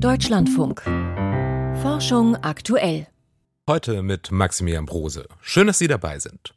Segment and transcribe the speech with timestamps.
[0.00, 0.82] Deutschlandfunk.
[1.82, 3.08] Forschung aktuell.
[3.68, 5.26] Heute mit Maximilian Brose.
[5.40, 6.54] Schön, dass Sie dabei sind.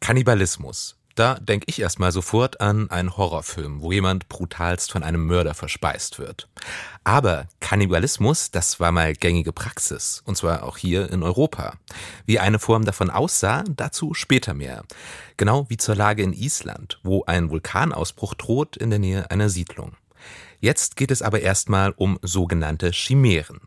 [0.00, 0.96] Kannibalismus.
[1.14, 6.18] Da denke ich erstmal sofort an einen Horrorfilm, wo jemand brutalst von einem Mörder verspeist
[6.18, 6.48] wird.
[7.04, 11.74] Aber Kannibalismus, das war mal gängige Praxis, und zwar auch hier in Europa.
[12.26, 14.82] Wie eine Form davon aussah, dazu später mehr.
[15.36, 19.92] Genau wie zur Lage in Island, wo ein Vulkanausbruch droht in der Nähe einer Siedlung.
[20.60, 23.60] Jetzt geht es aber erstmal um sogenannte Chimären.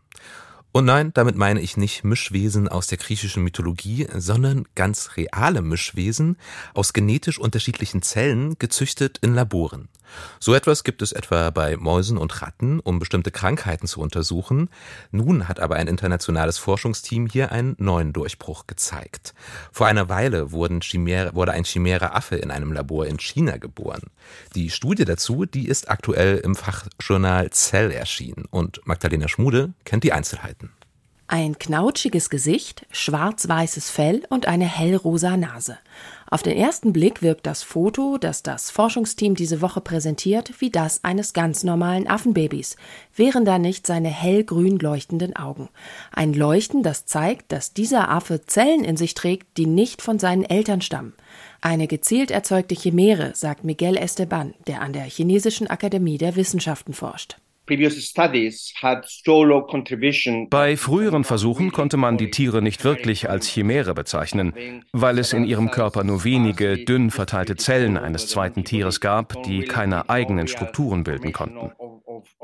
[0.72, 6.36] Und nein, damit meine ich nicht Mischwesen aus der griechischen Mythologie, sondern ganz reale Mischwesen
[6.74, 9.88] aus genetisch unterschiedlichen Zellen gezüchtet in Laboren.
[10.38, 14.68] So etwas gibt es etwa bei Mäusen und Ratten, um bestimmte Krankheiten zu untersuchen.
[15.10, 19.34] Nun hat aber ein internationales Forschungsteam hier einen neuen Durchbruch gezeigt.
[19.72, 24.02] Vor einer Weile Chimäre, wurde ein Chimäre-Affe in einem Labor in China geboren.
[24.54, 30.12] Die Studie dazu, die ist aktuell im Fachjournal Cell erschienen und Magdalena Schmude kennt die
[30.12, 30.59] Einzelheiten.
[31.32, 35.78] Ein knautschiges Gesicht, schwarz-weißes Fell und eine hellrosa Nase.
[36.28, 41.04] Auf den ersten Blick wirkt das Foto, das das Forschungsteam diese Woche präsentiert, wie das
[41.04, 42.74] eines ganz normalen Affenbabys,
[43.14, 45.68] wären da nicht seine hellgrün leuchtenden Augen.
[46.10, 50.42] Ein Leuchten, das zeigt, dass dieser Affe Zellen in sich trägt, die nicht von seinen
[50.42, 51.12] Eltern stammen.
[51.60, 57.36] Eine gezielt erzeugte Chimäre, sagt Miguel Esteban, der an der Chinesischen Akademie der Wissenschaften forscht.
[60.50, 65.44] Bei früheren Versuchen konnte man die Tiere nicht wirklich als Chimäre bezeichnen, weil es in
[65.44, 71.04] ihrem Körper nur wenige dünn verteilte Zellen eines zweiten Tieres gab, die keine eigenen Strukturen
[71.04, 71.70] bilden konnten.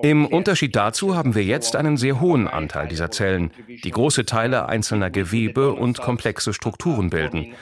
[0.03, 3.51] Im Unterschied dazu haben wir jetzt einen sehr hohen Anteil dieser Zellen,
[3.85, 7.55] die große Teile einzelner Gewebe und komplexe Strukturen bilden,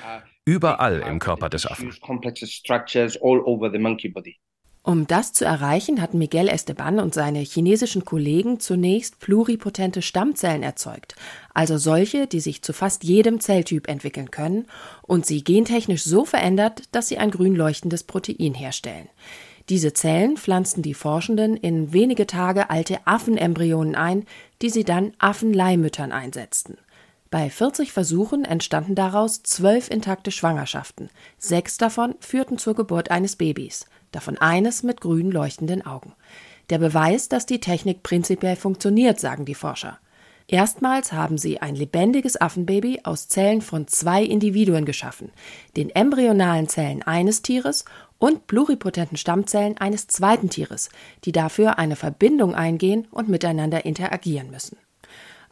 [0.45, 1.93] überall im Körper des Affen.
[4.87, 11.17] Um das zu erreichen, hatten Miguel Esteban und seine chinesischen Kollegen zunächst pluripotente Stammzellen erzeugt,
[11.55, 14.67] also solche, die sich zu fast jedem Zelltyp entwickeln können
[15.01, 19.09] und sie gentechnisch so verändert, dass sie ein grün leuchtendes Protein herstellen.
[19.71, 24.27] Diese Zellen pflanzten die Forschenden in wenige Tage alte Affenembryonen ein,
[24.61, 26.77] die sie dann Affenleihmüttern einsetzten.
[27.35, 31.11] Bei 40 Versuchen entstanden daraus zwölf intakte Schwangerschaften.
[31.37, 36.13] Sechs davon führten zur Geburt eines Babys davon eines mit grün leuchtenden Augen.
[36.71, 39.99] Der Beweis, dass die Technik prinzipiell funktioniert, sagen die Forscher.
[40.47, 45.33] Erstmals haben sie ein lebendiges Affenbaby aus Zellen von zwei Individuen geschaffen,
[45.77, 47.85] den embryonalen Zellen eines Tieres
[48.21, 50.89] und pluripotenten Stammzellen eines zweiten Tieres,
[51.25, 54.77] die dafür eine Verbindung eingehen und miteinander interagieren müssen.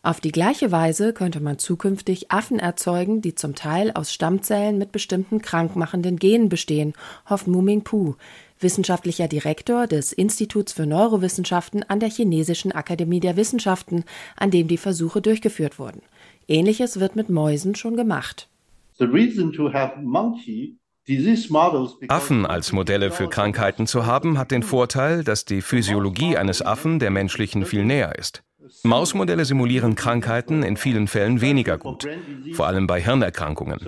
[0.05, 4.91] Auf die gleiche Weise könnte man zukünftig Affen erzeugen, die zum Teil aus Stammzellen mit
[4.91, 6.95] bestimmten krankmachenden Genen bestehen,
[7.31, 8.15] hofft Muming Pu,
[8.59, 14.03] wissenschaftlicher Direktor des Instituts für Neurowissenschaften an der Chinesischen Akademie der Wissenschaften,
[14.37, 16.03] an dem die Versuche durchgeführt wurden.
[16.49, 18.49] Ähnliches wird mit Mäusen schon gemacht.
[22.09, 26.99] Affen als Modelle für Krankheiten zu haben, hat den Vorteil, dass die Physiologie eines Affen
[26.99, 28.43] der menschlichen viel näher ist.
[28.83, 32.07] Mausmodelle simulieren Krankheiten in vielen Fällen weniger gut,
[32.53, 33.81] vor allem bei Hirnerkrankungen.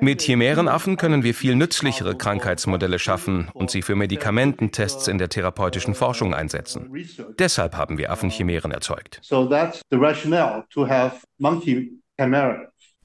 [0.00, 5.94] Mit Chimärenaffen können wir viel nützlichere Krankheitsmodelle schaffen und sie für Medikamententests in der therapeutischen
[5.94, 6.90] Forschung einsetzen.
[7.38, 9.20] Deshalb haben wir Affenchimären erzeugt.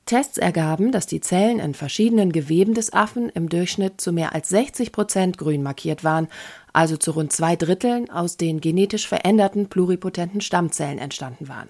[0.07, 4.49] Tests ergaben, dass die Zellen in verschiedenen Geweben des Affen im Durchschnitt zu mehr als
[4.49, 6.29] 60 Prozent grün markiert waren,
[6.77, 11.69] also zu rund zwei Dritteln aus den genetisch veränderten pluripotenten Stammzellen entstanden waren.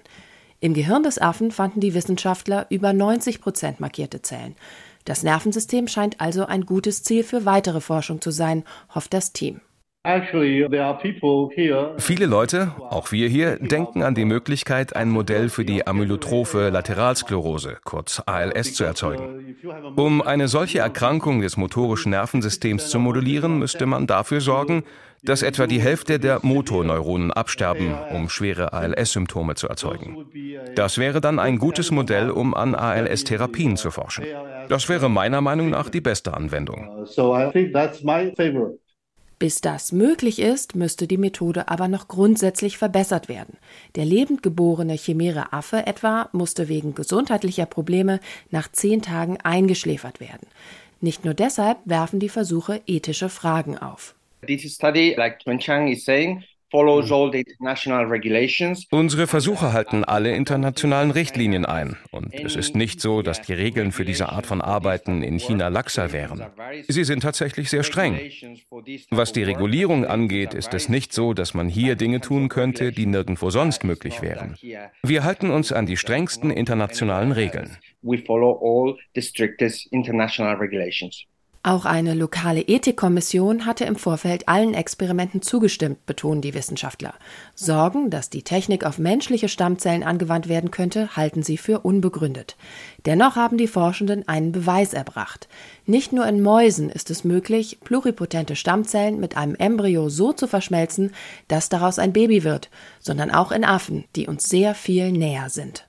[0.60, 4.54] Im Gehirn des Affen fanden die Wissenschaftler über 90 Prozent markierte Zellen.
[5.06, 8.64] Das Nervensystem scheint also ein gutes Ziel für weitere Forschung zu sein,
[8.94, 9.62] hofft das Team.
[11.98, 17.76] Viele Leute, auch wir hier, denken an die Möglichkeit, ein Modell für die amyotrophe Lateralsklerose,
[17.84, 19.56] kurz ALS, zu erzeugen.
[19.96, 24.84] Um eine solche Erkrankung des motorischen Nervensystems zu modellieren, müsste man dafür sorgen,
[25.24, 30.24] dass etwa die Hälfte der Motorneuronen absterben, um schwere ALS-Symptome zu erzeugen.
[30.74, 34.24] Das wäre dann ein gutes Modell, um an ALS-Therapien zu forschen.
[34.70, 37.04] Das wäre meiner Meinung nach die beste Anwendung.
[39.38, 43.56] Bis das möglich ist, müsste die Methode aber noch grundsätzlich verbessert werden.
[43.94, 48.18] Der lebend geborene Chimäre Affe etwa musste wegen gesundheitlicher Probleme
[48.50, 50.48] nach zehn Tagen eingeschläfert werden.
[51.00, 54.16] Nicht nur deshalb werfen die Versuche ethische Fragen auf.
[58.90, 61.96] Unsere Versuche halten alle internationalen Richtlinien ein.
[62.10, 65.68] Und es ist nicht so, dass die Regeln für diese Art von Arbeiten in China
[65.68, 66.44] laxer wären.
[66.88, 68.18] Sie sind tatsächlich sehr streng.
[69.10, 73.06] Was die Regulierung angeht, ist es nicht so, dass man hier Dinge tun könnte, die
[73.06, 74.56] nirgendwo sonst möglich wären.
[75.02, 77.78] Wir halten uns an die strengsten internationalen Regeln.
[78.02, 81.26] We follow all the strictest international regulations.
[81.68, 87.12] Auch eine lokale Ethikkommission hatte im Vorfeld allen Experimenten zugestimmt, betonen die Wissenschaftler.
[87.54, 92.56] Sorgen, dass die Technik auf menschliche Stammzellen angewandt werden könnte, halten sie für unbegründet.
[93.04, 95.46] Dennoch haben die Forschenden einen Beweis erbracht.
[95.84, 101.12] Nicht nur in Mäusen ist es möglich, pluripotente Stammzellen mit einem Embryo so zu verschmelzen,
[101.48, 105.87] dass daraus ein Baby wird, sondern auch in Affen, die uns sehr viel näher sind.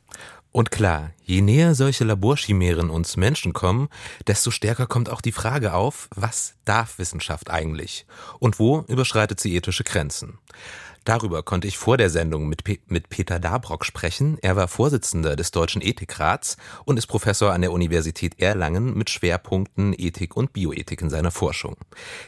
[0.51, 3.87] Und klar, je näher solche Laborchimären uns Menschen kommen,
[4.25, 8.07] desto stärker kommt auch die Frage auf, was darf Wissenschaft eigentlich?
[8.39, 10.39] Und wo überschreitet sie ethische Grenzen?
[11.09, 14.37] Darüber konnte ich vor der Sendung mit, Pe mit Peter Dabrock sprechen.
[14.43, 19.95] Er war Vorsitzender des Deutschen Ethikrats und ist Professor an der Universität Erlangen mit Schwerpunkten
[19.97, 21.77] Ethik und Bioethik in seiner Forschung.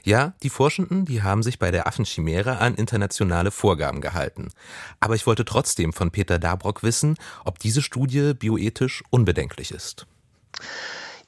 [0.04, 4.50] Ja, die Forschenden, die haben sich bei der Affenchimäre an internationale Vorgaben gehalten.
[5.00, 10.08] Aber ich wollte trotzdem von Peter Dabrock wissen, ob diese Studie bioethisch unbedenklich ist.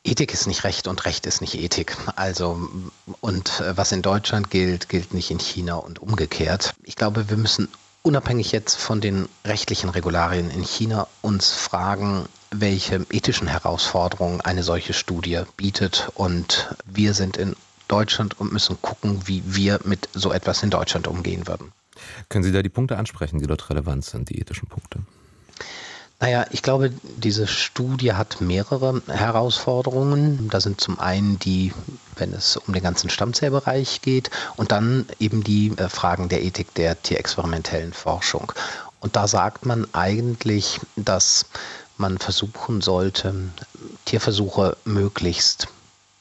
[0.06, 1.96] Ethik ist nicht Recht und Recht ist nicht Ethik.
[2.18, 2.70] Also,
[3.22, 6.74] und äh, was in Deutschland gilt, gilt nicht in China und umgekehrt.
[6.84, 7.70] Ich glaube, wir müssen
[8.02, 14.92] unabhängig jetzt von den rechtlichen Regularien in China uns fragen, welche ethischen Herausforderungen eine solche
[14.92, 16.10] Studie bietet.
[16.16, 17.56] Und wir sind in
[17.88, 21.72] Deutschland und müssen gucken, wie wir mit so etwas in Deutschland umgehen würden.
[22.28, 25.00] Können Sie da die Punkte ansprechen, die dort relevant sind, die ethischen Punkte?
[26.24, 30.48] Naja, ich glaube, diese Studie hat mehrere Herausforderungen.
[30.50, 31.74] Da sind zum einen die,
[32.16, 36.74] wenn es um den ganzen Stammzellbereich geht, und dann eben die äh, Fragen der Ethik
[36.76, 38.54] der tierexperimentellen Forschung.
[39.02, 41.46] Und da sagt man eigentlich, dass
[41.98, 43.36] man versuchen sollte,
[44.06, 45.68] Tierversuche möglichst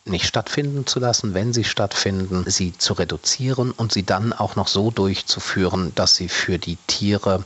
[0.04, 4.66] nicht stattfinden zu lassen, wenn sie stattfinden, sie zu reduzieren und sie dann auch noch
[4.66, 7.44] so durchzuführen, dass sie für die Tiere,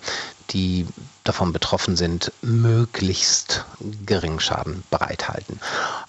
[0.49, 0.87] die
[1.29, 3.65] davon betroffen sind, möglichst
[4.05, 5.61] geringen Schaden bereithalten.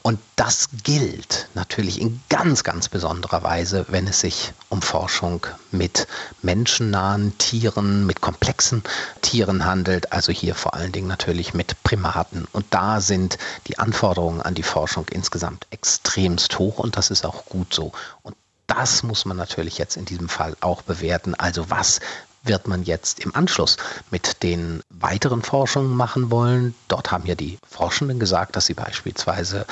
[0.02, 6.08] Und das gilt natürlich in ganz, ganz besonderer Weise, wenn es sich um Forschung mit
[6.42, 8.84] menschennahen Tieren, mit komplexen
[9.22, 12.48] Tieren handelt, also hier vor allen Dingen natürlich mit Primaten.
[12.52, 13.38] Und da sind
[13.68, 17.92] die Anforderungen an die Forschung insgesamt extremst hoch und das ist auch gut so.
[18.22, 18.36] Und
[18.68, 21.34] das muss man natürlich jetzt in diesem Fall auch bewerten.
[21.36, 22.02] Also was
[22.48, 23.78] wird man jetzt im Anschluss
[24.12, 26.76] mit den weiteren Forschungen machen wollen.
[26.88, 29.66] Dort haben ja die Forschenden gesagt, dass sie beispielsweise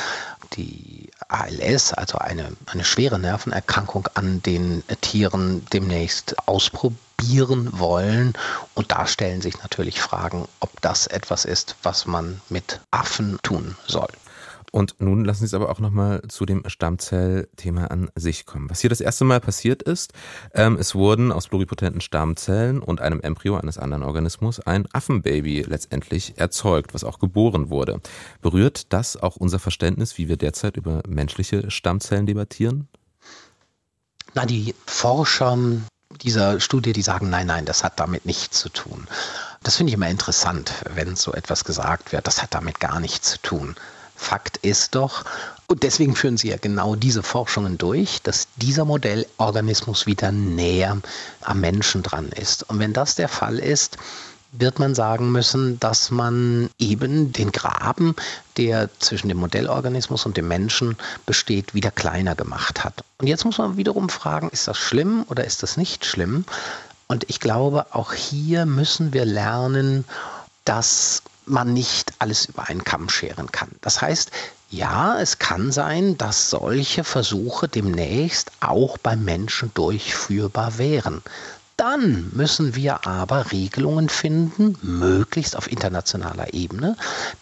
[0.53, 8.33] die ALS, also eine, eine schwere Nervenerkrankung an den Tieren demnächst ausprobieren wollen.
[8.73, 13.75] Und da stellen sich natürlich Fragen, ob das etwas ist, was man mit Affen tun
[13.87, 14.09] soll.
[14.71, 18.69] Und nun lassen Sie es aber auch nochmal zu dem Stammzellthema an sich kommen.
[18.69, 20.13] Was hier das erste Mal passiert ist,
[20.53, 26.37] ähm, es wurden aus pluripotenten Stammzellen und einem Embryo eines anderen Organismus ein Affenbaby letztendlich
[26.37, 28.01] erzeugt, was auch geboren wurde.
[28.41, 32.87] Berührt das auch unser Verständnis, wie wir derzeit über menschliche Stammzellen debattieren?
[34.33, 35.57] Na, die Forscher
[36.21, 39.07] dieser Studie, die sagen, nein, nein, das hat damit nichts zu tun.
[39.63, 43.31] Das finde ich immer interessant, wenn so etwas gesagt wird, das hat damit gar nichts
[43.31, 43.75] zu tun.
[44.15, 45.25] Fakt ist doch,
[45.67, 50.97] und deswegen führen sie ja genau diese Forschungen durch, dass dieser Modellorganismus wieder näher
[51.41, 52.69] am Menschen dran ist.
[52.69, 53.97] Und wenn das der Fall ist,
[54.59, 58.15] wird man sagen müssen, dass man eben den Graben,
[58.57, 63.03] der zwischen dem Modellorganismus und dem Menschen besteht, wieder kleiner gemacht hat.
[63.17, 66.45] Und jetzt muss man wiederum fragen, ist das schlimm oder ist das nicht schlimm?
[67.07, 70.05] Und ich glaube, auch hier müssen wir lernen,
[70.63, 73.69] dass man nicht alles über einen Kamm scheren kann.
[73.81, 74.31] Das heißt,
[74.69, 81.21] ja, es kann sein, dass solche Versuche demnächst auch beim Menschen durchführbar wären.
[81.77, 86.95] Dann müssen wir aber Regelungen finden, möglichst auf internationaler Ebene,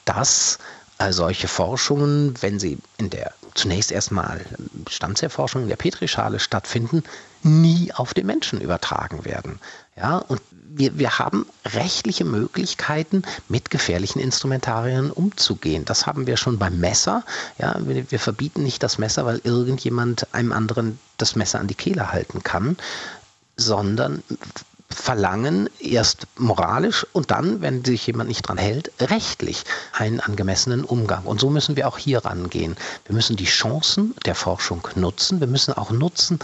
[0.05, 0.57] dass
[0.97, 4.41] äh, solche Forschungen, wenn sie in der zunächst erstmal
[4.89, 7.03] Stammzellforschung in der Petrischale stattfinden,
[7.43, 9.59] nie auf den Menschen übertragen werden.
[9.95, 10.41] Ja, und
[10.75, 15.85] wir, wir haben rechtliche Möglichkeiten, mit gefährlichen Instrumentarien umzugehen.
[15.85, 17.23] Das haben wir schon beim Messer.
[17.59, 21.75] Ja, wir, wir verbieten nicht das Messer, weil irgendjemand einem anderen das Messer an die
[21.75, 22.77] Kehle halten kann,
[23.55, 24.23] sondern
[24.89, 31.25] verlangen erst moralisch und dann, wenn sich jemand nicht dran hält, rechtlich einen angemessenen Umgang.
[31.25, 32.75] Und so müssen wir auch hier rangehen.
[33.05, 35.39] Wir müssen die Chancen der Forschung nutzen.
[35.39, 36.39] Wir müssen auch nutzen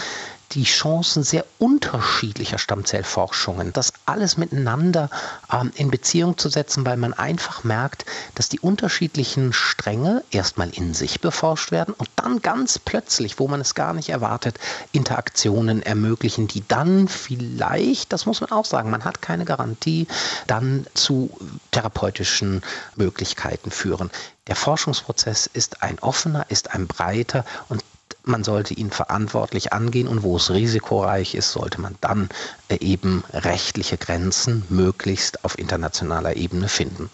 [0.52, 5.10] die Chancen sehr unterschiedlicher Stammzellforschungen, das alles miteinander
[5.52, 10.94] ähm, in Beziehung zu setzen, weil man einfach merkt, dass die unterschiedlichen Stränge erstmal in
[10.94, 14.60] sich beforscht werden und dann ganz plötzlich, wo man es gar nicht erwartet,
[14.92, 20.08] Interaktionen ermöglichen, die dann vielleicht, das muss man auch sagen, man hat keine Garantie,
[20.48, 21.30] dann zu
[21.72, 22.64] therapeutischen
[22.96, 24.10] Möglichkeiten führen.
[24.48, 27.84] Der Forschungsprozess ist ein offener, ist ein breiter und
[28.30, 32.30] man sollte ihn verantwortlich angehen und wo es risikoreich ist, sollte man dann
[32.70, 37.10] äh, eben rechtliche Grenzen möglichst auf internationaler Ebene finden.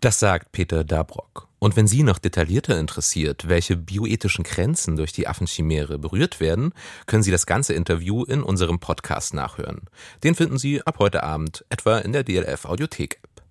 [0.00, 1.48] Das sagt Peter Dabrock.
[1.58, 6.74] Und wenn Sie noch detaillierter interessiert, welche bioethischen Grenzen durch die Affenchimäre berührt werden,
[7.06, 9.82] können Sie das ganze Interview in unserem Podcast nachhören.
[10.22, 13.42] Den finden Sie ab heute Abend etwa in der DLF Audiothek App.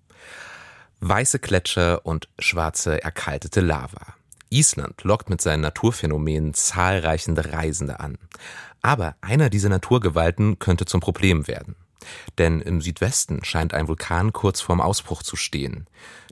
[1.00, 4.14] Weiße Gletscher und schwarze erkaltete Lava.
[4.50, 8.18] Island lockt mit seinen Naturphänomenen zahlreiche Reisende an.
[8.82, 11.76] Aber einer dieser Naturgewalten könnte zum Problem werden.
[12.38, 15.86] Denn im Südwesten scheint ein Vulkan kurz vorm Ausbruch zu stehen.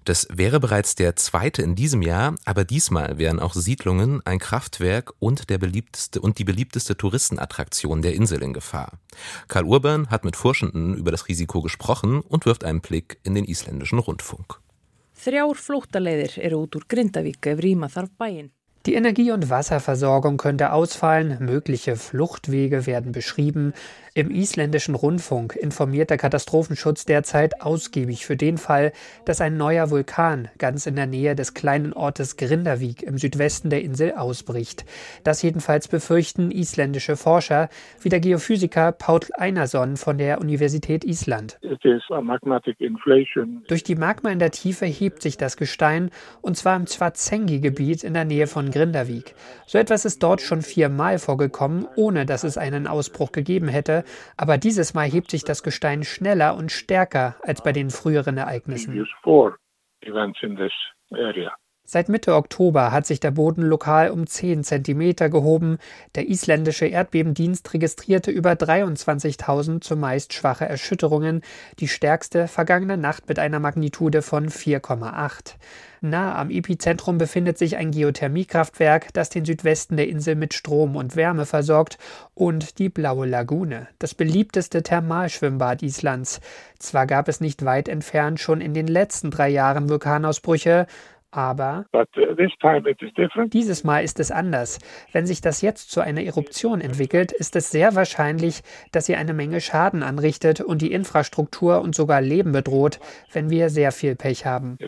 [0.04, 5.14] Das wäre bereits der zweite in diesem Jahr, aber diesmal wären auch Siedlungen, ein Kraftwerk
[5.18, 8.98] und der beliebteste und die beliebteste Touristenattraktion der Insel in Gefahr.
[9.48, 13.46] Karl Urban hat mit Forschenden über das Risiko gesprochen und wirft einen Blick in den
[13.46, 14.60] isländischen Rundfunk.
[15.24, 18.50] Þrjár flóttaleiðir eru út úr Grindavík ef rýma þarf bæinn.
[18.84, 23.72] Die Energie- und Wasserversorgung könnte ausfallen, mögliche Fluchtwege werden beschrieben,
[24.14, 28.92] im isländischen Rundfunk informiert der Katastrophenschutz derzeit ausgiebig für den Fall,
[29.24, 33.82] dass ein neuer Vulkan ganz in der Nähe des kleinen Ortes Grindavik im Südwesten der
[33.82, 34.84] Insel ausbricht.
[35.24, 37.68] Das jedenfalls befürchten isländische Forscher,
[38.02, 41.58] wie der Geophysiker Paul Einarsson von der Universität Island.
[43.66, 48.14] Durch die Magma in der Tiefe hebt sich das Gestein, und zwar im Zwazengi-Gebiet in
[48.14, 49.34] der Nähe von Grindavik.
[49.66, 54.03] So etwas ist dort schon viermal vorgekommen, ohne dass es einen Ausbruch gegeben hätte
[54.36, 59.06] aber dieses Mal hebt sich das Gestein schneller und stärker als bei den früheren Ereignissen.
[61.86, 65.76] Seit Mitte Oktober hat sich der Boden lokal um 10 cm gehoben.
[66.14, 71.42] Der isländische Erdbebendienst registrierte über 23.000 zumeist schwache Erschütterungen,
[71.80, 75.56] die stärkste vergangene Nacht mit einer Magnitude von 4,8.
[76.00, 81.16] Nah am Epizentrum befindet sich ein Geothermiekraftwerk, das den Südwesten der Insel mit Strom und
[81.16, 81.96] Wärme versorgt,
[82.34, 86.40] und die Blaue Lagune, das beliebteste Thermalschwimmbad Islands.
[86.78, 90.86] Zwar gab es nicht weit entfernt schon in den letzten drei Jahren Vulkanausbrüche,
[91.36, 92.34] aber uh,
[93.46, 94.78] dieses Mal ist es anders.
[95.12, 98.62] Wenn sich das jetzt zu einer Eruption entwickelt, ist es sehr wahrscheinlich,
[98.92, 103.00] dass sie eine Menge Schaden anrichtet und die Infrastruktur und sogar Leben bedroht,
[103.32, 104.78] wenn wir sehr viel Pech haben.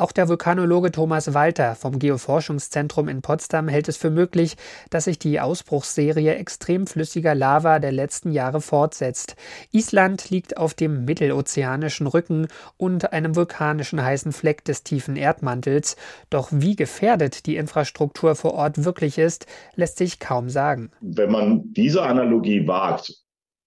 [0.00, 4.56] Auch der Vulkanologe Thomas Walter vom Geoforschungszentrum in Potsdam hält es für möglich,
[4.90, 9.34] dass sich die Ausbruchsserie extrem flüssiger Lava der letzten Jahre fortsetzt.
[9.72, 15.96] Island liegt auf dem mittelozeanischen Rücken und einem vulkanischen heißen Fleck des tiefen Erdmantels.
[16.30, 20.92] Doch wie gefährdet die Infrastruktur vor Ort wirklich ist, lässt sich kaum sagen.
[21.00, 23.12] Wenn man diese Analogie wagt,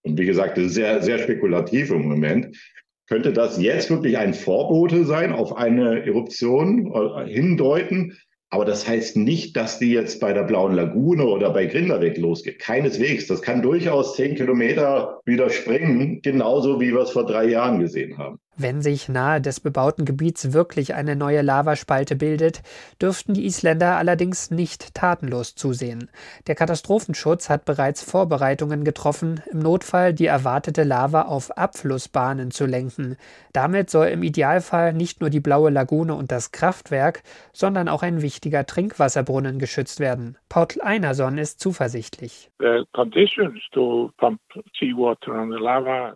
[0.03, 2.55] und wie gesagt, das ist sehr, sehr spekulativ im Moment,
[3.11, 8.17] könnte das jetzt wirklich ein Vorbote sein auf eine Eruption äh, hindeuten?
[8.49, 12.59] Aber das heißt nicht, dass die jetzt bei der Blauen Lagune oder bei Grinderweg losgeht.
[12.59, 13.27] Keineswegs.
[13.27, 18.17] Das kann durchaus zehn Kilometer wieder springen, genauso wie wir es vor drei Jahren gesehen
[18.17, 18.39] haben.
[18.61, 22.61] Wenn sich nahe des bebauten Gebiets wirklich eine neue Lavaspalte bildet,
[23.01, 26.11] dürften die Isländer allerdings nicht tatenlos zusehen.
[26.45, 33.17] Der Katastrophenschutz hat bereits Vorbereitungen getroffen, im Notfall die erwartete Lava auf Abflussbahnen zu lenken.
[33.51, 38.21] Damit soll im Idealfall nicht nur die blaue Lagune und das Kraftwerk, sondern auch ein
[38.21, 40.37] wichtiger Trinkwasserbrunnen geschützt werden.
[40.49, 42.51] Paul Einarsson ist zuversichtlich.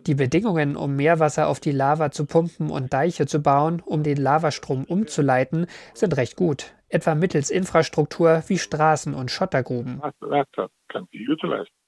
[0.06, 4.18] Die Bedingungen, um Meerwasser auf die Lava zu pumpen und Deiche zu bauen, um den
[4.18, 10.02] Lavastrom umzuleiten, sind recht gut, etwa mittels Infrastruktur wie Straßen und Schottergruben.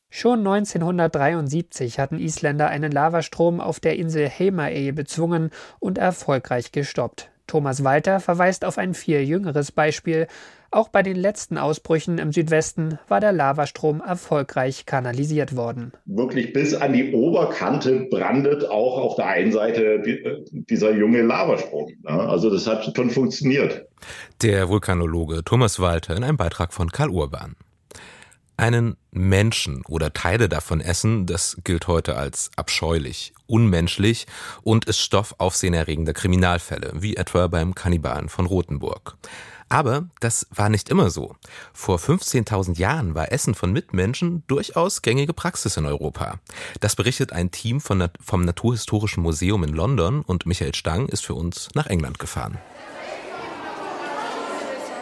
[0.09, 5.51] Schon 1973 hatten Isländer einen Lavastrom auf der Insel Heimaey bezwungen
[5.81, 7.31] und erfolgreich gestoppt.
[7.49, 10.29] Thomas Walter verweist auf ein viel jüngeres Beispiel,
[10.71, 15.93] auch bei den letzten Ausbrüchen im Südwesten war der Lavastrom erfolgreich kanalisiert worden.
[16.05, 20.03] Wirklich bis an die Oberkante brandet auch auf der einen Seite
[20.53, 21.91] dieser junge Lavastrom.
[22.05, 23.87] Also das hat schon funktioniert.
[24.43, 27.57] Der Vulkanologe Thomas Walter in einem Beitrag von Karl Urban.
[28.59, 34.27] Einen Menschen oder Teile davon essen, das gilt heute als abscheulich, unmenschlich
[34.65, 39.17] und ist Stoff aufsehenerregender Kriminalfälle, wie etwa beim Kannibalen von Rothenburg.
[39.69, 41.37] Aber das war nicht immer so.
[41.73, 46.41] Vor 15.000 Jahren war Essen von Mitmenschen durchaus gängige Praxis in Europa.
[46.81, 51.69] Das berichtet ein Team vom Naturhistorischen Museum in London und Michael Stang ist für uns
[51.75, 52.59] nach England gefahren.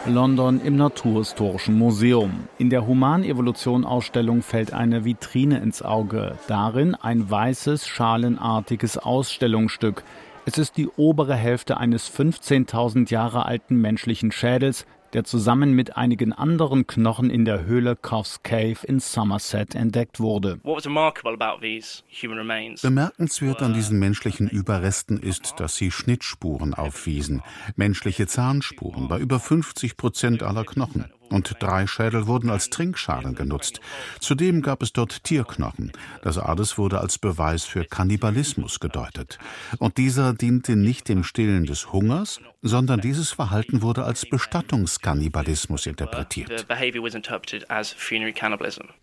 [0.07, 2.47] London im Naturhistorischen Museum.
[2.57, 6.37] In der Humanevolution-Ausstellung fällt eine Vitrine ins Auge.
[6.47, 10.03] Darin ein weißes, schalenartiges Ausstellungsstück.
[10.45, 16.33] Es ist die obere Hälfte eines 15.000 Jahre alten menschlichen Schädels, der zusammen mit einigen
[16.33, 20.59] anderen Knochen in der Höhle Coffs Cave in Somerset entdeckt wurde.
[22.81, 27.41] Bemerkenswert an diesen menschlichen Überresten ist, dass sie Schnittspuren aufwiesen,
[27.75, 33.79] menschliche Zahnspuren bei über 50 Prozent aller Knochen und drei Schädel wurden als Trinkschalen genutzt.
[34.19, 35.91] Zudem gab es dort Tierknochen.
[36.21, 39.37] Das alles wurde als Beweis für Kannibalismus gedeutet.
[39.79, 46.65] Und dieser diente nicht dem Stillen des Hungers, sondern dieses Verhalten wurde als Bestattungskannibalismus interpretiert.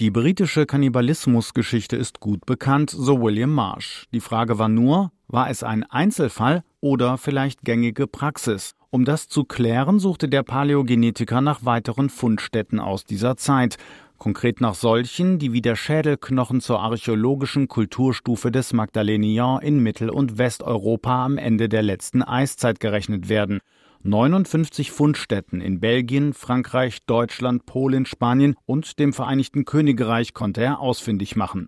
[0.00, 4.07] Die britische Kannibalismusgeschichte ist gut bekannt, so William Marsh.
[4.12, 8.75] Die Frage war nur, war es ein Einzelfall oder vielleicht gängige Praxis?
[8.95, 13.77] Um das zu klären, suchte der Paläogenetiker nach weiteren Fundstätten aus dieser Zeit,
[14.19, 20.39] konkret nach solchen, die wie der Schädelknochen zur archäologischen Kulturstufe des Magdalénien in Mittel- und
[20.39, 23.59] Westeuropa am Ende der letzten Eiszeit gerechnet werden
[24.06, 31.37] 59 Fundstätten in Belgien, Frankreich, Deutschland, Polen, Spanien und dem Vereinigten Königreich konnte er ausfindig
[31.37, 31.66] machen.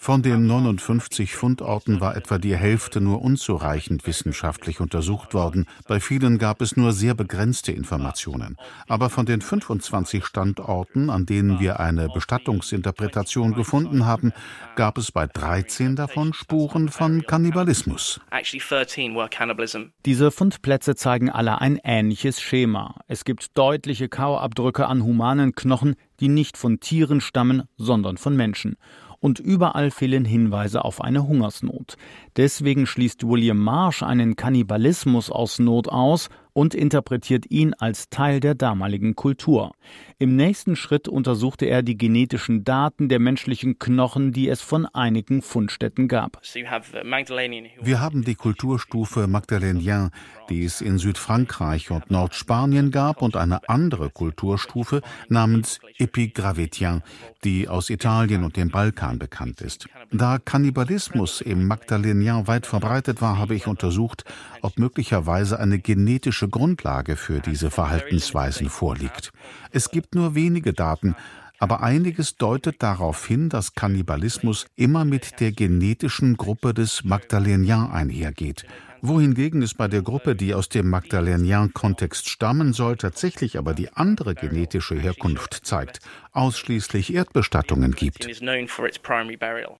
[0.00, 5.66] Von den 59 Fundorten war etwa die Hälfte nur unzureichend wissenschaftlich untersucht worden.
[5.86, 8.56] Bei vielen gab es nur sehr begrenzte Informationen.
[8.88, 14.32] Aber von den 25 Standorten, an denen wir eine Bestattungsinterpretation gefunden haben,
[14.74, 18.20] gab es bei 13 davon Spuren von Kannibalismus.
[20.04, 23.00] Diese Fund Fundplätze zeigen alle ein ähnliches Schema.
[23.08, 28.76] Es gibt deutliche Kauabdrücke an humanen Knochen, die nicht von Tieren stammen, sondern von Menschen.
[29.20, 31.98] Und überall fehlen Hinweise auf eine Hungersnot.
[32.36, 38.54] Deswegen schließt William Marsh einen Kannibalismus aus Not aus und interpretiert ihn als Teil der
[38.54, 39.74] damaligen Kultur.
[40.18, 45.42] Im nächsten Schritt untersuchte er die genetischen Daten der menschlichen Knochen, die es von einigen
[45.42, 46.40] Fundstätten gab.
[47.82, 50.08] Wir haben die Kulturstufe Magdalénien,
[50.48, 57.02] die es in Südfrankreich und Nordspanien gab, und eine andere Kulturstufe namens Epigravetien,
[57.44, 59.88] die aus Italien und dem Balkan bekannt ist.
[60.10, 61.68] Da Kannibalismus im
[62.26, 64.24] Magdalénien weit verbreitet war, habe ich untersucht,
[64.62, 69.32] ob möglicherweise eine genetische Grundlage für diese Verhaltensweisen vorliegt.
[69.70, 71.14] Es gibt nur wenige Daten,
[71.58, 78.66] aber einiges deutet darauf hin, dass Kannibalismus immer mit der genetischen Gruppe des Magdalénien einhergeht
[79.02, 84.34] wohingegen es bei der Gruppe, die aus dem Magdalénien-Kontext stammen soll, tatsächlich aber die andere
[84.34, 86.00] genetische Herkunft zeigt,
[86.32, 88.26] ausschließlich Erdbestattungen gibt.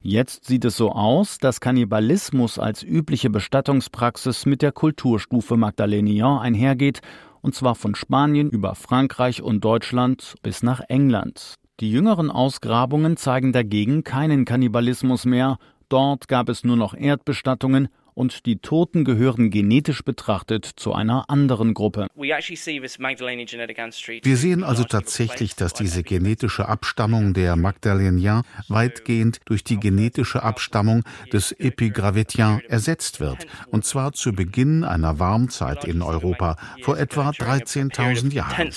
[0.01, 7.01] Jetzt sieht es so aus, dass Kannibalismus als übliche Bestattungspraxis mit der Kulturstufe Magdalénien einhergeht,
[7.47, 11.55] und zwar von Spanien über Frankreich und Deutschland bis nach England.
[11.79, 18.47] Die jüngeren Ausgrabungen zeigen dagegen keinen Kannibalismus mehr, dort gab es nur noch Erdbestattungen und
[18.47, 22.09] die Toten gehören genetisch betrachtet zu einer anderen Gruppe.
[22.15, 22.41] Wir
[24.37, 31.53] sehen also tatsächlich, dass diese genetische Abstammung der Magdalénien weitgehend durch die genetische Abstammung des
[31.53, 38.73] Epigravetien ersetzt wird, und zwar zu Beginn einer Warmzeit in Europa vor etwa 13.000 Jahren.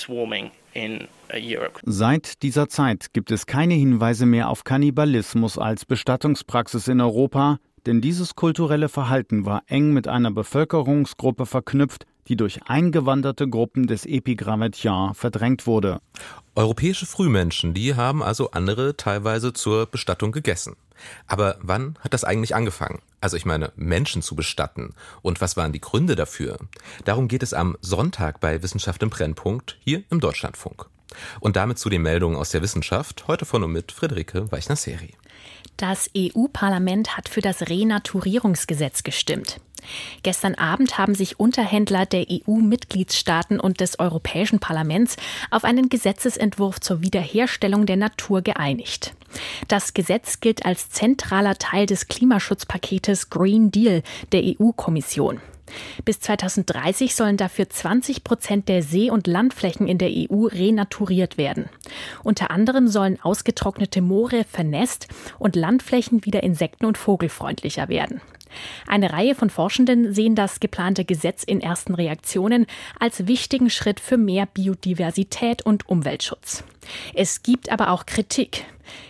[1.84, 8.00] Seit dieser Zeit gibt es keine Hinweise mehr auf Kannibalismus als Bestattungspraxis in Europa, denn
[8.00, 15.14] dieses kulturelle Verhalten war eng mit einer Bevölkerungsgruppe verknüpft, die durch eingewanderte Gruppen des Epigrammatien
[15.14, 16.00] verdrängt wurde.
[16.54, 20.76] Europäische Frühmenschen, die haben also andere teilweise zur Bestattung gegessen.
[21.26, 23.00] Aber wann hat das eigentlich angefangen?
[23.20, 24.94] Also ich meine, Menschen zu bestatten.
[25.22, 26.58] Und was waren die Gründe dafür?
[27.04, 30.86] Darum geht es am Sonntag bei Wissenschaft im Brennpunkt hier im Deutschlandfunk.
[31.40, 35.14] Und damit zu den Meldungen aus der Wissenschaft, heute von und mit Friederike Weichner-Seri.
[35.80, 39.62] Das EU-Parlament hat für das Renaturierungsgesetz gestimmt.
[40.22, 45.16] Gestern Abend haben sich Unterhändler der EU-Mitgliedstaaten und des Europäischen Parlaments
[45.50, 49.14] auf einen Gesetzesentwurf zur Wiederherstellung der Natur geeinigt.
[49.68, 55.40] Das Gesetz gilt als zentraler Teil des Klimaschutzpaketes Green Deal der EU-Kommission.
[56.04, 61.68] Bis 2030 sollen dafür 20 Prozent der See- und Landflächen in der EU renaturiert werden.
[62.22, 68.20] Unter anderem sollen ausgetrocknete Moore vernässt und Landflächen wieder insekten- und vogelfreundlicher werden.
[68.86, 72.66] Eine Reihe von Forschenden sehen das geplante Gesetz in ersten Reaktionen
[72.98, 76.64] als wichtigen Schritt für mehr Biodiversität und Umweltschutz.
[77.14, 78.64] Es gibt aber auch Kritik.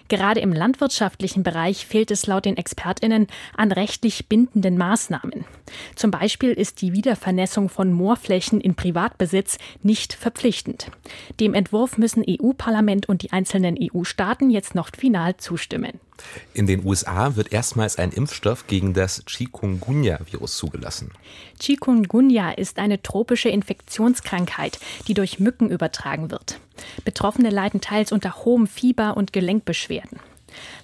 [0.09, 5.45] Gerade im landwirtschaftlichen Bereich fehlt es laut den Expertinnen an rechtlich bindenden Maßnahmen.
[5.95, 10.91] Zum Beispiel ist die Wiedervernässung von Moorflächen in Privatbesitz nicht verpflichtend.
[11.39, 16.01] Dem Entwurf müssen EU-Parlament und die einzelnen EU-Staaten jetzt noch final zustimmen.
[16.55, 21.11] In den USA wird erstmals ein Impfstoff gegen das Chikungunya-Virus zugelassen.
[21.59, 24.79] Chikungunya ist eine tropische Infektionskrankheit,
[25.09, 26.61] die durch Mücken übertragen wird.
[27.05, 30.21] Betroffene leiden teils unter hohem Fieber und Gelenkbeschwerden.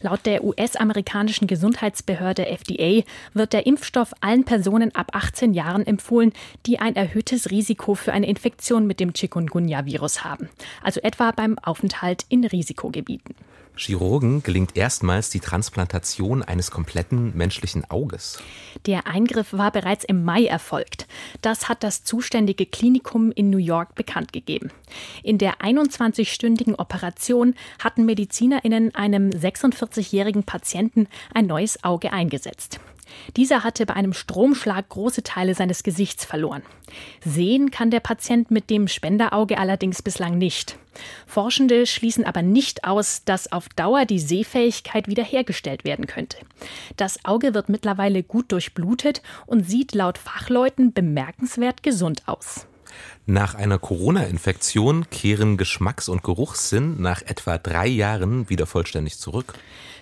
[0.00, 3.02] Laut der US-amerikanischen Gesundheitsbehörde FDA
[3.34, 6.32] wird der Impfstoff allen Personen ab 18 Jahren empfohlen,
[6.66, 10.48] die ein erhöhtes Risiko für eine Infektion mit dem Chikungunya-Virus haben,
[10.82, 13.34] also etwa beim Aufenthalt in Risikogebieten.
[13.76, 18.38] Chirurgen gelingt erstmals die Transplantation eines kompletten menschlichen Auges.
[18.86, 21.06] Der Eingriff war bereits im Mai erfolgt.
[21.42, 24.70] Das hat das zuständige Klinikum in New York bekannt gegeben.
[25.22, 32.80] In der 21-stündigen Operation hatten Medizinerinnen einem 46-jährigen Patienten ein neues Auge eingesetzt.
[33.36, 36.62] Dieser hatte bei einem Stromschlag große Teile seines Gesichts verloren.
[37.24, 40.78] Sehen kann der Patient mit dem Spenderauge allerdings bislang nicht.
[41.26, 46.38] Forschende schließen aber nicht aus, dass auf Dauer die Sehfähigkeit wiederhergestellt werden könnte.
[46.96, 52.66] Das Auge wird mittlerweile gut durchblutet und sieht laut Fachleuten bemerkenswert gesund aus.
[53.28, 59.54] Nach einer Corona-Infektion kehren Geschmacks- und Geruchssinn nach etwa drei Jahren wieder vollständig zurück.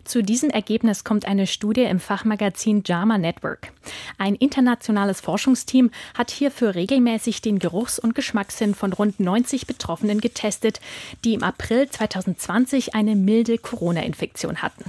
[0.05, 3.73] Zu diesem Ergebnis kommt eine Studie im Fachmagazin JAMA Network.
[4.19, 10.81] Ein internationales Forschungsteam hat hierfür regelmäßig den Geruchs- und Geschmackssinn von rund 90 Betroffenen getestet,
[11.25, 14.85] die im April 2020 eine milde Corona-Infektion hatten.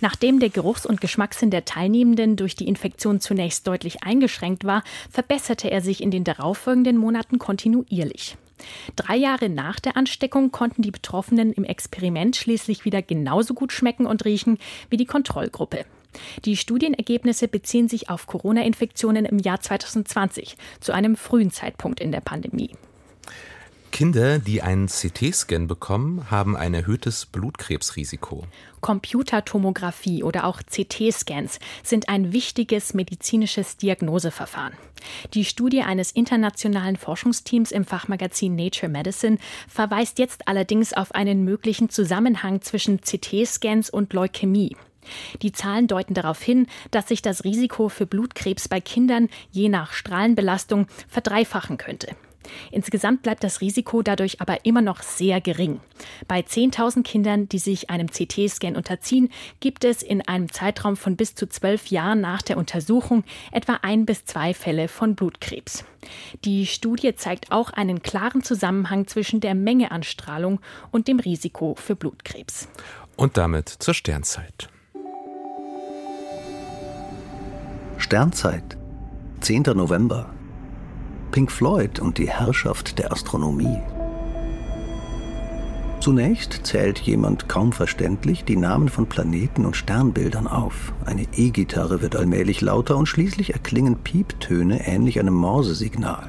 [0.00, 5.70] Nachdem der Geruchs- und Geschmackssinn der Teilnehmenden durch die Infektion zunächst deutlich eingeschränkt war, verbesserte
[5.70, 7.61] er sich in den darauffolgenden Monaten kontinuierlich.
[8.96, 14.06] Drei Jahre nach der Ansteckung konnten die Betroffenen im Experiment schließlich wieder genauso gut schmecken
[14.06, 15.84] und riechen wie die Kontrollgruppe.
[16.44, 22.20] Die Studienergebnisse beziehen sich auf Corona-Infektionen im Jahr 2020, zu einem frühen Zeitpunkt in der
[22.20, 22.70] Pandemie.
[23.92, 28.44] Kinder, die einen CT-Scan bekommen, haben ein erhöhtes Blutkrebsrisiko.
[28.80, 34.72] Computertomographie oder auch CT-Scans sind ein wichtiges medizinisches Diagnoseverfahren.
[35.34, 39.36] Die Studie eines internationalen Forschungsteams im Fachmagazin Nature Medicine
[39.68, 44.74] verweist jetzt allerdings auf einen möglichen Zusammenhang zwischen CT-Scans und Leukämie.
[45.42, 49.92] Die Zahlen deuten darauf hin, dass sich das Risiko für Blutkrebs bei Kindern je nach
[49.92, 52.16] Strahlenbelastung verdreifachen könnte.
[52.70, 55.80] Insgesamt bleibt das Risiko dadurch aber immer noch sehr gering.
[56.28, 61.34] Bei 10.000 Kindern, die sich einem CT-Scan unterziehen, gibt es in einem Zeitraum von bis
[61.34, 65.84] zu zwölf Jahren nach der Untersuchung etwa ein bis zwei Fälle von Blutkrebs.
[66.44, 71.74] Die Studie zeigt auch einen klaren Zusammenhang zwischen der Menge an Strahlung und dem Risiko
[71.76, 72.68] für Blutkrebs.
[73.16, 74.68] Und damit zur Sternzeit.
[77.98, 78.76] Sternzeit,
[79.40, 79.62] 10.
[79.74, 80.34] November.
[81.32, 83.78] Pink Floyd und die Herrschaft der Astronomie.
[85.98, 90.92] Zunächst zählt jemand kaum verständlich die Namen von Planeten und Sternbildern auf.
[91.06, 96.28] Eine E-Gitarre wird allmählich lauter und schließlich erklingen Pieptöne ähnlich einem Morsesignal.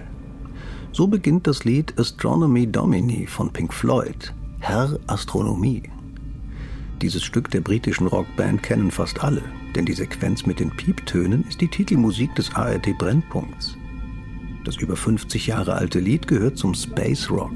[0.93, 5.83] So beginnt das Lied Astronomy Domini von Pink Floyd, Herr Astronomie.
[7.01, 9.41] Dieses Stück der britischen Rockband kennen fast alle,
[9.75, 13.75] denn die Sequenz mit den Pieptönen ist die Titelmusik des ARD Brennpunkts.
[14.63, 17.51] Das über 50 Jahre alte Lied gehört zum Space Rock.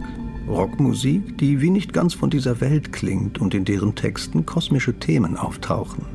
[0.48, 5.38] Rockmusik, die wie nicht ganz von dieser Welt klingt und in deren Texten kosmische Themen
[5.38, 6.06] auftauchen.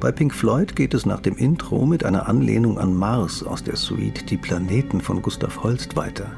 [0.00, 3.76] Bei Pink Floyd geht es nach dem Intro mit einer Anlehnung an Mars aus der
[3.76, 6.30] Suite Die Planeten von Gustav Holst weiter.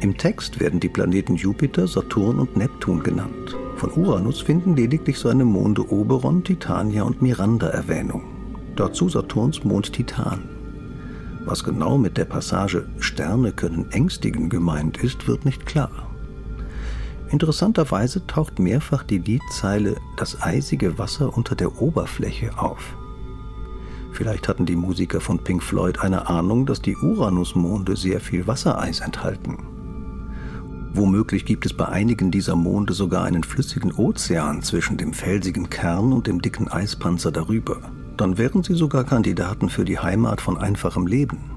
[0.00, 3.56] Im Text werden die Planeten Jupiter, Saturn und Neptun genannt.
[3.76, 8.22] Von Uranus finden lediglich seine Monde Oberon, Titania und Miranda Erwähnung.
[8.74, 10.55] Dazu Saturns Mond Titan.
[11.46, 16.10] Was genau mit der Passage Sterne können ängstigen gemeint ist, wird nicht klar.
[17.30, 22.96] Interessanterweise taucht mehrfach die Liedzeile Das eisige Wasser unter der Oberfläche auf.
[24.10, 28.98] Vielleicht hatten die Musiker von Pink Floyd eine Ahnung, dass die Uranusmonde sehr viel Wassereis
[28.98, 29.58] enthalten.
[30.94, 36.12] Womöglich gibt es bei einigen dieser Monde sogar einen flüssigen Ozean zwischen dem felsigen Kern
[36.12, 37.78] und dem dicken Eispanzer darüber
[38.20, 41.50] dann wären sie sogar Kandidaten für die Heimat von einfachem Leben.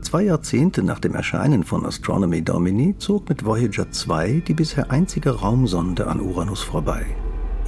[0.00, 5.30] Zwei Jahrzehnte nach dem Erscheinen von Astronomy Domini zog mit Voyager 2 die bisher einzige
[5.30, 7.06] Raumsonde an Uranus vorbei.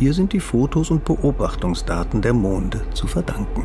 [0.00, 3.64] Ihr sind die Fotos und Beobachtungsdaten der Monde zu verdanken.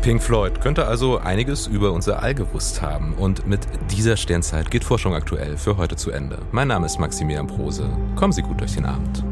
[0.00, 3.12] Pink Floyd könnte also einiges über unser All gewusst haben.
[3.14, 6.38] Und mit dieser Sternzeit geht Forschung aktuell für heute zu Ende.
[6.52, 7.86] Mein Name ist Maximilian Prose.
[8.16, 9.22] Kommen Sie gut durch den Abend.